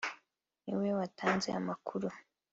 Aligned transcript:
ni 0.63 0.73
we 0.79 0.87
watanze 0.99 1.47
amakuru 1.59 2.07